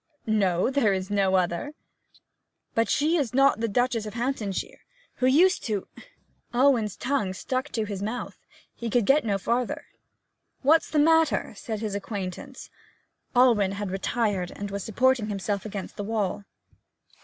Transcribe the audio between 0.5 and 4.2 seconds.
there is no other.' 'But she is not the Duchess of